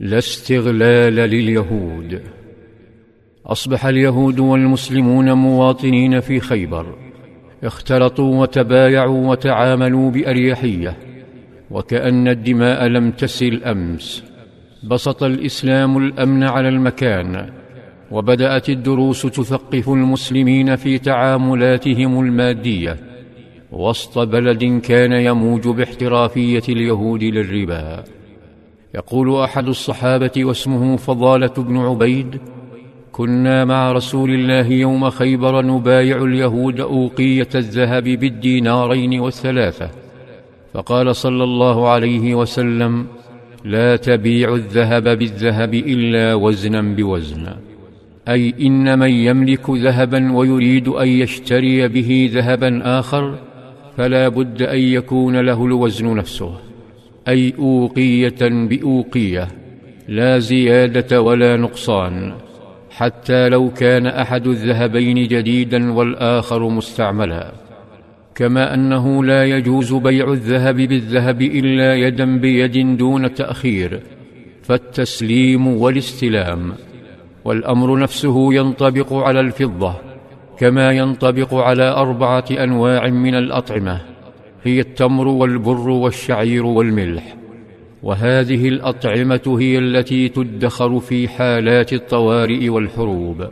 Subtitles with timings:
[0.00, 2.22] لا استغلال لليهود.
[3.46, 6.94] أصبح اليهود والمسلمون مواطنين في خيبر.
[7.64, 10.96] اختلطوا وتبايعوا وتعاملوا بأريحية
[11.70, 14.24] وكأن الدماء لم تسل أمس.
[14.84, 17.50] بسط الإسلام الأمن على المكان
[18.10, 22.96] وبدأت الدروس تثقف المسلمين في تعاملاتهم المادية.
[23.72, 28.04] وسط بلد كان يموج باحترافية اليهود للربا.
[28.94, 32.40] يقول أحد الصحابة واسمه فضالة بن عبيد
[33.12, 39.90] كنا مع رسول الله يوم خيبر نبايع اليهود أوقية الذهب بالدينارين والثلاثة.
[40.74, 43.06] فقال صلى الله عليه وسلم
[43.64, 47.46] لا تبيع الذهب بالذهب إلا وزنا بوزن
[48.28, 53.38] أي إن من يملك ذهبا ويريد أن يشتري به ذهبا آخر
[53.96, 56.67] فلا بد أن يكون له الوزن نفسه.
[57.28, 59.48] أي أوقية بأوقية
[60.08, 62.32] لا زيادة ولا نقصان
[62.90, 67.52] حتى لو كان أحد الذهبين جديدا والآخر مستعملا.
[68.34, 74.00] كما أنه لا يجوز بيع الذهب بالذهب إلا يدا بيد دون تأخير
[74.62, 76.72] فالتسليم والاستلام.
[77.44, 79.94] والأمر نفسه ينطبق على الفضة
[80.58, 84.17] كما ينطبق على أربعة أنواع من الأطعمة.
[84.68, 87.36] هي التمر والبر والشعير والملح.
[88.02, 93.48] وهذه الأطعمة هي التي تدخر في حالات الطوارئ والحروب.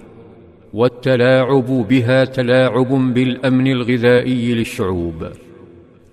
[0.75, 5.28] والتلاعب بها تلاعب بالأمن الغذائي للشعوب.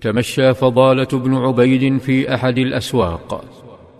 [0.00, 3.44] تمشى فضالة بن عبيد في أحد الأسواق.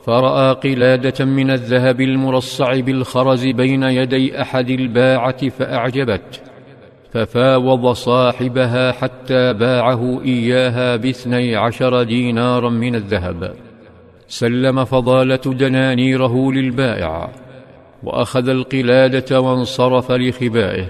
[0.06, 6.53] فرأى قلادة من الذهب المرصع بالخرز بين يدي أحد الباعة فأعجبته.
[7.14, 13.54] ففاوض صاحبها حتى باعه إياها باثني عشر دينارا من الذهب.
[14.28, 17.30] سلم فضالة دنانيره للبائع
[18.02, 20.86] وأخذ القلادة وانصرف لخبائه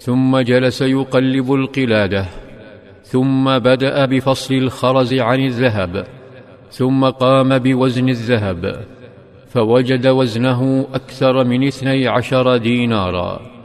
[0.00, 2.24] ثم جلس يقلب القلادة
[3.04, 6.06] ثم بدأ بفصل الخرز عن الذهب
[6.70, 8.84] ثم قام بوزن الذهب
[9.48, 13.57] فوجد وزنه أكثر من اثني عشر دينارا.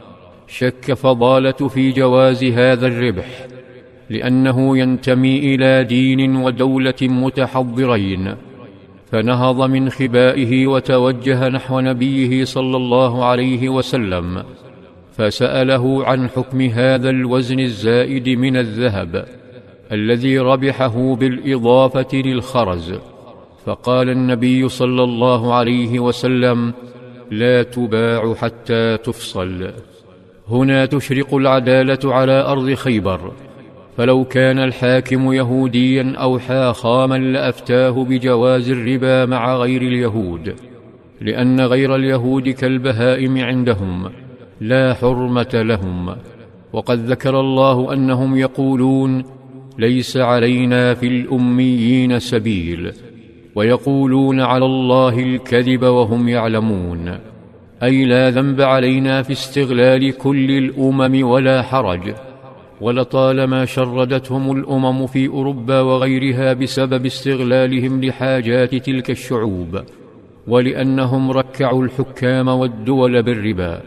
[0.48, 3.46] شك فضالة في جواز هذا الربح
[4.10, 8.34] لأنه ينتمي إلى دين ودولة متحضرين.
[9.12, 14.44] فنهض من خبائه وتوجه نحو نبيه صلى الله عليه وسلم
[15.16, 19.26] فسأله عن حكم هذا الوزن الزائد من الذهب
[19.92, 22.94] الذي ربحه بالإضافة للخرز.
[23.66, 26.72] فقال النبي صلى الله عليه وسلم
[27.30, 29.70] لا تباع حتى تفصل
[30.48, 33.32] هنا تشرق العدالة على أرض خيبر.
[33.96, 40.54] فلو كان الحاكم يهوديا أو حاخاما لأفتاه بجواز الربا مع غير اليهود
[41.20, 44.10] لأن غير اليهود كالبهائم عندهم
[44.60, 46.16] لا حرمة لهم.
[46.72, 49.24] وقد ذكر الله أنهم يقولون
[49.78, 52.92] ليس علينا في الأميين سبيل.
[53.54, 57.18] ويقولون على الله الكذب وهم يعلمون.
[57.84, 62.14] أي لا ذنب علينا في استغلال كل الأمم ولا حرج.
[62.80, 69.82] ولطالما شردتهم الأمم في أوروبا وغيرها بسبب استغلالهم لحاجات تلك الشعوب
[70.46, 73.80] ولأنهم ركعوا الحكام والدول بالربا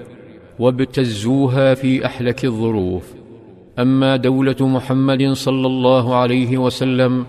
[0.60, 3.14] وابتزوها في أحلك الظروف.
[3.80, 7.26] أما دولة محمد صلى الله عليه وسلم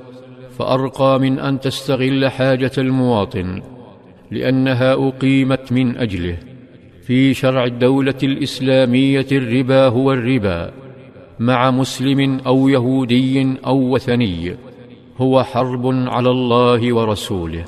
[0.59, 3.63] فأرقى من أن تستغل حاجة المواطن
[4.31, 6.37] لأنها أقيمت من أجله.
[7.09, 10.71] في شرع الدولة الإسلامية الربا هو الربا
[11.39, 14.57] مع مسلم أو يهودي أو وثني
[15.19, 17.65] هو حرب على الله ورسوله.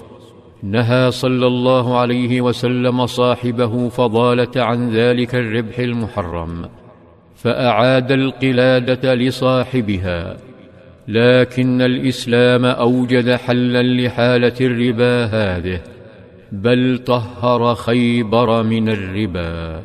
[0.63, 6.69] نهى صلى الله عليه وسلم صاحبه فضالة عن ذلك الربح المحرم
[7.37, 10.37] فأعاد القلادة لصاحبها.
[11.09, 15.81] لكن الإسلام أوجد حلا لحالة الربا هذه.
[16.53, 19.83] بل طهر خيبر من الربا.